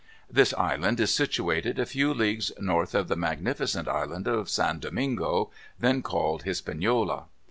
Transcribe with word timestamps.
This 0.31 0.51
island 0.55 0.99
is 0.99 1.13
situated 1.13 1.77
a 1.77 1.85
few 1.85 2.11
leagues 2.11 2.51
north 2.59 2.95
of 2.95 3.07
the 3.07 3.15
magnificent 3.15 3.87
Island 3.87 4.25
of 4.27 4.49
San 4.49 4.79
Domingo, 4.79 5.51
then 5.79 6.01
called 6.01 6.41
Hispaniola. 6.41 7.25